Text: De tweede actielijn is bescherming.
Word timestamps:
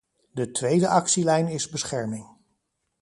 De 0.31 0.51
tweede 0.51 0.87
actielijn 0.87 1.47
is 1.47 1.69
bescherming. 1.69 2.37